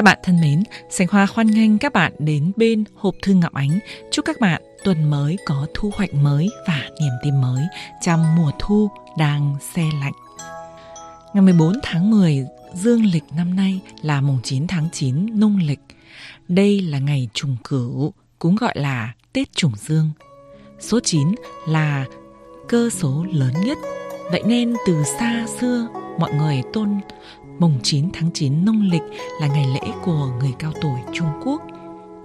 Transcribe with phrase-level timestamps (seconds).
[0.00, 3.52] Các bạn thân mến, Sành Hoa hoan nghênh các bạn đến bên hộp thư Ngọc
[3.52, 3.78] Ánh.
[4.10, 7.64] Chúc các bạn tuần mới có thu hoạch mới và niềm tin mới
[8.00, 10.12] trong mùa thu đang xe lạnh.
[11.34, 15.80] Ngày 14 tháng 10 dương lịch năm nay là mùng 9 tháng 9 nông lịch.
[16.48, 20.10] Đây là ngày trùng cửu, cũng gọi là Tết trùng dương.
[20.80, 21.34] Số 9
[21.68, 22.04] là
[22.68, 23.78] cơ số lớn nhất.
[24.30, 25.88] Vậy nên từ xa xưa
[26.18, 27.00] mọi người tôn
[27.60, 29.02] mùng 9 tháng 9 nông lịch
[29.40, 31.62] là ngày lễ của người cao tuổi Trung Quốc.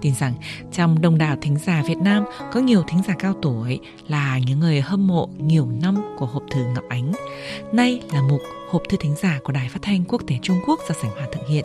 [0.00, 0.34] Tin rằng
[0.72, 4.60] trong đông đảo thính giả Việt Nam có nhiều thính giả cao tuổi là những
[4.60, 7.12] người hâm mộ nhiều năm của hộp thư Ngọc Ánh.
[7.72, 10.80] Nay là mục hộp thư thính giả của Đài Phát thanh Quốc tế Trung Quốc
[10.88, 11.64] do Sảnh Hoa thực hiện.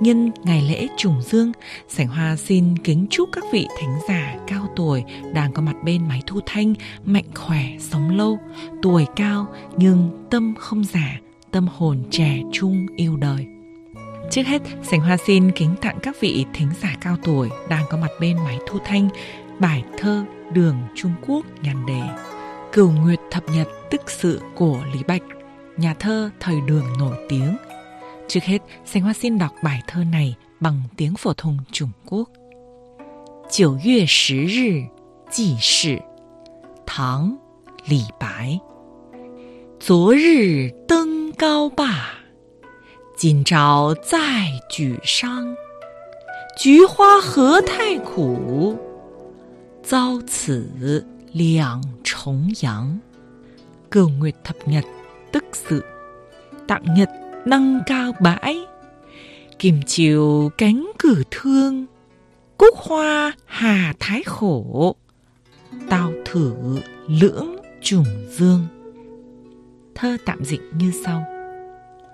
[0.00, 1.52] Nhân ngày lễ trùng dương,
[1.88, 6.08] Sảnh Hoa xin kính chúc các vị thính giả cao tuổi đang có mặt bên
[6.08, 8.38] máy thu thanh mạnh khỏe, sống lâu,
[8.82, 11.20] tuổi cao nhưng tâm không già,
[11.51, 13.45] tâm hồn trẻ trung yêu đời.
[14.31, 17.97] Trước hết, Sảnh Hoa xin kính tặng các vị thính giả cao tuổi đang có
[17.97, 19.09] mặt bên máy thu thanh
[19.59, 22.01] bài thơ Đường Trung Quốc nhàn đề
[22.71, 25.23] Cửu Nguyệt Thập Nhật Tức Sự của Lý Bạch,
[25.77, 27.57] nhà thơ thời đường nổi tiếng.
[28.27, 32.29] Trước hết, Sảnh Hoa xin đọc bài thơ này bằng tiếng phổ thông Trung Quốc.
[33.51, 34.87] 九月十日
[35.31, 36.01] 记事，
[36.85, 37.37] 唐·
[37.87, 38.59] 李白。
[39.79, 42.13] 昨日登 高罢。
[43.17, 45.55] 今朝再举觞，
[46.57, 48.77] 菊花何太苦，
[49.83, 52.99] 遭此两重阳。
[53.91, 54.85] Cửu Nguyệt Thập Nhật
[55.31, 55.83] tức sự
[56.67, 57.09] Tặng nhật
[57.45, 58.65] nâng cao bãi
[59.59, 61.85] Kim chiều cánh cử thương
[62.57, 64.95] Cúc hoa hà thái khổ
[65.89, 66.53] Tao thử
[67.07, 68.67] lưỡng trùng dương
[69.94, 71.24] Thơ tạm dịch như sau.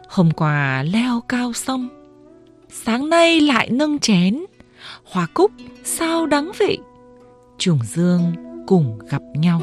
[0.08, 1.88] Hôm qua leo cao sông,
[2.68, 4.40] Sáng nay lại nâng chén.
[5.04, 5.52] Hoa cúc
[5.84, 6.78] sao đắng vị
[7.58, 8.22] Trùng dương
[8.66, 9.60] cùng gặp nhau.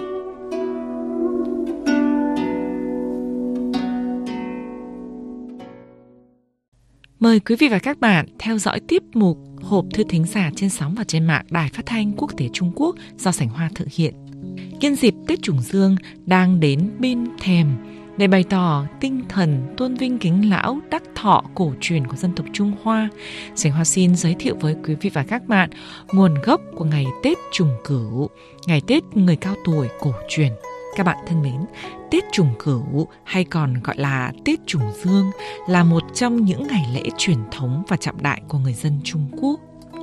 [7.19, 10.69] Mời quý vị và các bạn theo dõi tiếp mục Hộp thư thính giả trên
[10.69, 13.87] sóng và trên mạng Đài Phát thanh Quốc tế Trung Quốc do Sảnh Hoa thực
[13.91, 14.13] hiện.
[14.79, 17.67] Nhân dịp Tết Trùng Dương đang đến bên thềm
[18.17, 22.35] để bày tỏ tinh thần tôn vinh kính lão đắc thọ cổ truyền của dân
[22.35, 23.09] tộc Trung Hoa.
[23.55, 25.69] Sảnh Hoa xin giới thiệu với quý vị và các bạn
[26.11, 28.29] nguồn gốc của ngày Tết Trùng Cửu,
[28.67, 30.51] ngày Tết người cao tuổi cổ truyền.
[30.95, 31.65] Các bạn thân mến,
[32.11, 35.31] Tết Trùng Cửu hay còn gọi là Tết Trùng Dương
[35.67, 39.31] là một trong những ngày lễ truyền thống và trọng đại của người dân Trung
[39.41, 39.59] Quốc.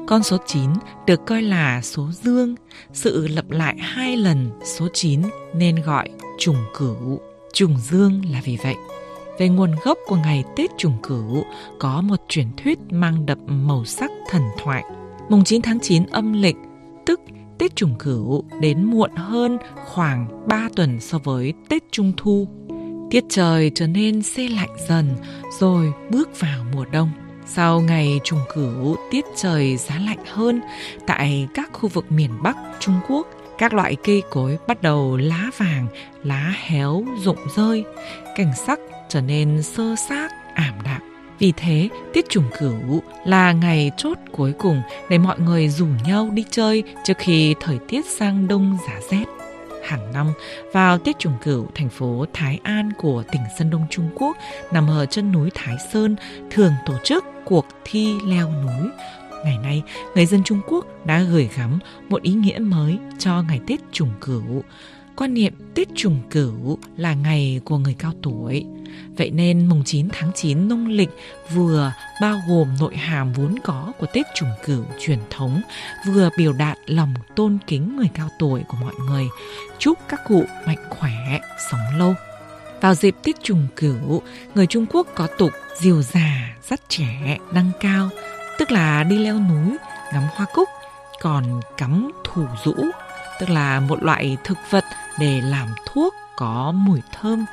[0.07, 0.71] Con số 9
[1.07, 2.55] được coi là số dương,
[2.93, 5.23] sự lặp lại hai lần số 9
[5.55, 7.21] nên gọi trùng cửu.
[7.53, 8.75] Trùng dương là vì vậy.
[9.39, 11.45] Về nguồn gốc của ngày Tết trùng cửu
[11.79, 13.39] có một truyền thuyết mang đậm
[13.69, 14.85] màu sắc thần thoại.
[15.29, 16.57] Mùng 9 tháng 9 âm lịch,
[17.07, 17.21] tức
[17.59, 22.49] Tết trùng cửu đến muộn hơn khoảng 3 tuần so với Tết Trung Thu.
[23.11, 25.17] Tiết trời trở nên xe lạnh dần
[25.59, 27.11] rồi bước vào mùa đông.
[27.47, 30.61] Sau ngày trùng cửu, tiết trời giá lạnh hơn
[31.07, 33.27] tại các khu vực miền Bắc Trung Quốc
[33.61, 35.87] các loại cây cối bắt đầu lá vàng,
[36.25, 37.85] lá héo, rụng rơi,
[38.37, 38.79] cảnh sắc
[39.09, 41.01] trở nên sơ xác, ảm đạm.
[41.39, 46.31] Vì thế, tiết trùng cửu là ngày chốt cuối cùng để mọi người rủ nhau
[46.33, 49.25] đi chơi trước khi thời tiết sang đông giá rét.
[49.85, 50.33] Hàng năm,
[50.73, 54.37] vào tiết Trùng Cửu, thành phố Thái An của tỉnh Sơn Đông Trung Quốc
[54.73, 56.17] nằm ở chân núi Thái Sơn
[56.51, 58.91] thường tổ chức cuộc thi leo núi
[59.45, 59.83] Ngày nay,
[60.15, 61.79] người dân Trung Quốc đã gửi gắm
[62.09, 64.65] một ý nghĩa mới cho ngày Tết trùng cửu.
[65.17, 68.65] Quan niệm Tết trùng cửu là ngày của người cao tuổi.
[69.17, 71.11] Vậy nên mùng 9 tháng 9 nông lịch
[71.55, 75.63] vừa bao gồm nội hàm vốn có của Tết trùng cửu truyền thống,
[76.07, 79.27] vừa biểu đạt lòng tôn kính người cao tuổi của mọi người,
[79.79, 81.41] chúc các cụ mạnh khỏe,
[81.71, 82.15] sống lâu.
[82.81, 84.23] Vào dịp Tết trùng cửu,
[84.55, 85.51] người Trung Quốc có tục
[85.81, 88.09] diều già, dắt trẻ, đăng cao,
[88.61, 89.77] tức là đi leo núi,
[90.13, 90.69] ngắm hoa cúc,
[91.21, 92.75] còn cắm thủ rũ,
[93.41, 94.85] tức là một loại thực vật
[95.19, 97.47] để làm thuốc có mùi thơm,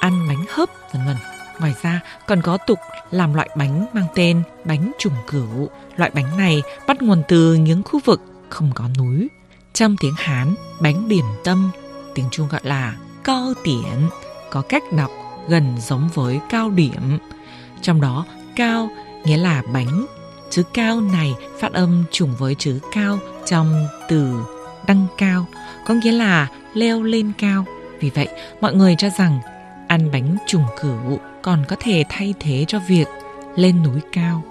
[0.00, 1.16] ăn bánh hấp, vân vân.
[1.60, 2.78] Ngoài ra còn có tục
[3.10, 5.70] làm loại bánh mang tên bánh trùng cửu.
[5.96, 9.28] Loại bánh này bắt nguồn từ những khu vực không có núi.
[9.72, 11.70] Trong tiếng Hán, bánh điểm tâm,
[12.14, 14.08] tiếng Trung gọi là cao tiễn,
[14.50, 15.10] có cách đọc
[15.48, 17.18] gần giống với cao điểm.
[17.82, 18.24] Trong đó,
[18.56, 18.88] cao
[19.24, 20.06] nghĩa là bánh
[20.54, 24.34] Chữ cao này phát âm trùng với chữ cao trong từ
[24.86, 25.46] đăng cao,
[25.86, 27.64] có nghĩa là leo lên cao.
[28.00, 28.28] Vì vậy,
[28.60, 29.38] mọi người cho rằng
[29.88, 33.08] ăn bánh trùng cửu còn có thể thay thế cho việc
[33.56, 34.42] lên núi cao.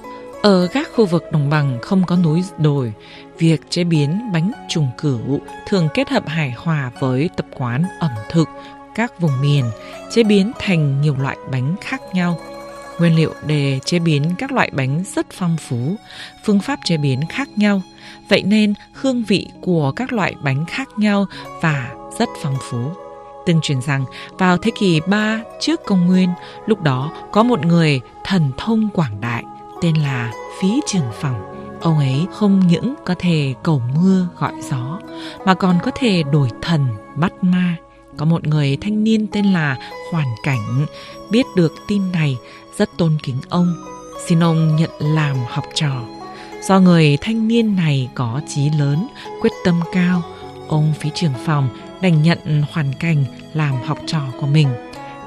[0.41, 2.93] Ở các khu vực đồng bằng không có núi đồi,
[3.37, 8.11] việc chế biến bánh trùng cửu thường kết hợp hài hòa với tập quán ẩm
[8.29, 8.49] thực
[8.95, 9.65] các vùng miền,
[10.11, 12.39] chế biến thành nhiều loại bánh khác nhau.
[12.99, 15.95] Nguyên liệu để chế biến các loại bánh rất phong phú,
[16.45, 17.81] phương pháp chế biến khác nhau,
[18.29, 21.25] vậy nên hương vị của các loại bánh khác nhau
[21.61, 22.91] và rất phong phú.
[23.45, 24.05] Từng truyền rằng
[24.37, 26.29] vào thế kỷ 3 trước công nguyên,
[26.65, 29.43] lúc đó có một người thần thông quảng đại
[29.81, 30.31] tên là
[30.61, 31.41] Phí Trường Phòng.
[31.81, 34.99] Ông ấy không những có thể cầu mưa gọi gió
[35.45, 37.75] mà còn có thể đổi thần bắt ma.
[38.17, 39.77] Có một người thanh niên tên là
[40.13, 40.85] Hoàn Cảnh
[41.29, 42.37] biết được tin này
[42.77, 43.75] rất tôn kính ông,
[44.27, 46.01] xin ông nhận làm học trò.
[46.61, 49.07] Do người thanh niên này có chí lớn,
[49.41, 50.21] quyết tâm cao,
[50.67, 51.69] ông phí trưởng phòng
[52.01, 54.67] đành nhận hoàn cảnh làm học trò của mình,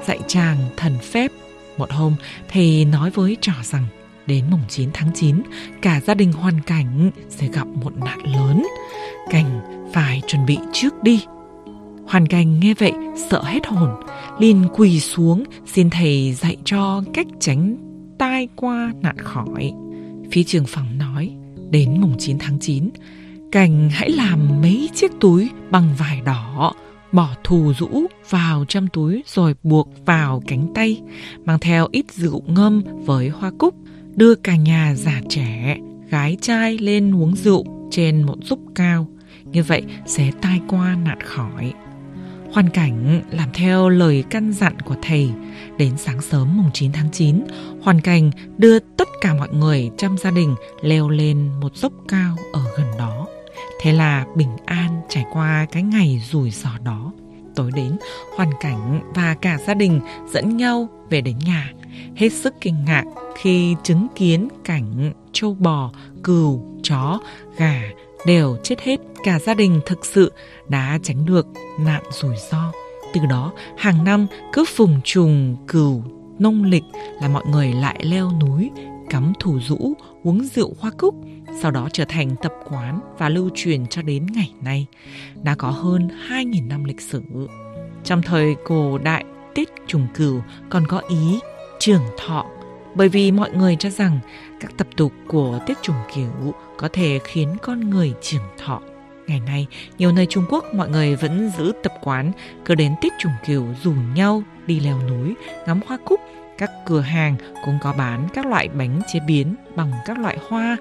[0.07, 1.31] dạy chàng thần phép.
[1.77, 2.15] Một hôm,
[2.51, 3.85] thầy nói với trò rằng
[4.27, 5.41] đến mùng 9 tháng 9,
[5.81, 8.63] cả gia đình hoàn cảnh sẽ gặp một nạn lớn.
[9.29, 9.61] Cảnh
[9.93, 11.25] phải chuẩn bị trước đi.
[12.07, 12.91] Hoàn cảnh nghe vậy
[13.31, 13.89] sợ hết hồn,
[14.39, 17.77] liền quỳ xuống xin thầy dạy cho cách tránh
[18.19, 19.73] tai qua nạn khỏi.
[20.31, 21.31] Phía trường phòng nói,
[21.69, 22.89] đến mùng 9 tháng 9,
[23.51, 26.73] Cảnh hãy làm mấy chiếc túi bằng vải đỏ,
[27.11, 31.01] bỏ thù rũ vào trong túi rồi buộc vào cánh tay,
[31.45, 33.75] mang theo ít rượu ngâm với hoa cúc,
[34.15, 35.77] đưa cả nhà già trẻ,
[36.09, 39.07] gái trai lên uống rượu trên một giúp cao.
[39.43, 41.73] Như vậy sẽ tai qua nạn khỏi.
[42.57, 45.29] Hoàn cảnh làm theo lời căn dặn của thầy,
[45.77, 47.43] đến sáng sớm mùng 9 tháng 9,
[47.81, 52.35] Hoàn cảnh đưa tất cả mọi người trong gia đình leo lên một dốc cao
[52.53, 53.27] ở gần đó.
[53.81, 57.11] Thế là bình an trải qua cái ngày rủi ro đó.
[57.55, 57.97] Tối đến,
[58.35, 60.01] Hoàn cảnh và cả gia đình
[60.33, 61.73] dẫn nhau về đến nhà,
[62.15, 63.03] hết sức kinh ngạc
[63.37, 65.91] khi chứng kiến cảnh trâu bò,
[66.23, 67.19] cừu, chó,
[67.57, 67.81] gà
[68.25, 70.31] đều chết hết cả gia đình thực sự
[70.67, 71.47] đã tránh được
[71.79, 72.71] nạn rủi ro.
[73.13, 76.03] Từ đó, hàng năm cứ phùng trùng cừu
[76.39, 76.83] nông lịch
[77.21, 78.69] là mọi người lại leo núi,
[79.09, 79.93] cắm thủ rũ,
[80.23, 81.15] uống rượu hoa cúc,
[81.61, 84.85] sau đó trở thành tập quán và lưu truyền cho đến ngày nay.
[85.43, 87.21] Đã có hơn 2.000 năm lịch sử.
[88.03, 89.25] Trong thời cổ đại,
[89.55, 91.39] Tết trùng cừu còn có ý
[91.79, 92.45] trường thọ
[92.95, 94.19] bởi vì mọi người cho rằng
[94.59, 98.81] các tập tục của Tết trùng cửu có thể khiến con người trưởng thọ.
[99.27, 99.67] Ngày nay,
[99.97, 102.31] nhiều nơi Trung Quốc mọi người vẫn giữ tập quán
[102.65, 105.35] cứ đến Tết trùng cửu rủ nhau đi leo núi,
[105.67, 106.19] ngắm hoa cúc.
[106.57, 110.77] Các cửa hàng cũng có bán các loại bánh chế biến bằng các loại hoa.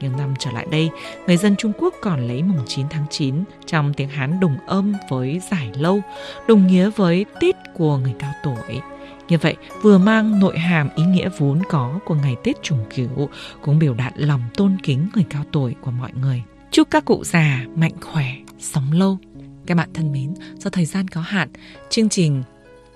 [0.00, 0.90] những năm trở lại đây,
[1.26, 4.94] người dân Trung Quốc còn lấy mùng 9 tháng 9 trong tiếng Hán đồng âm
[5.10, 6.00] với giải lâu,
[6.48, 8.80] đồng nghĩa với Tết của người cao tuổi.
[9.28, 13.28] Như vậy, vừa mang nội hàm ý nghĩa vốn có của ngày Tết trùng cửu,
[13.62, 16.42] cũng biểu đạt lòng tôn kính người cao tuổi của mọi người.
[16.70, 19.18] Chúc các cụ già mạnh khỏe, sống lâu.
[19.66, 21.48] Các bạn thân mến, do thời gian có hạn,
[21.90, 22.42] chương trình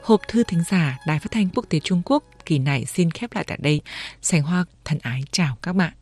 [0.02, 3.34] Hộp thư thính giả Đài Phát thanh Quốc tế Trung Quốc kỳ này xin khép
[3.34, 3.80] lại tại đây.
[4.22, 5.92] Sành Hoa thân ái chào các bạn.